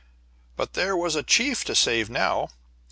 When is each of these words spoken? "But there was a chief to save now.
"But 0.55 0.73
there 0.73 0.97
was 0.97 1.15
a 1.15 1.21
chief 1.21 1.63
to 1.65 1.75
save 1.75 2.09
now. 2.09 2.49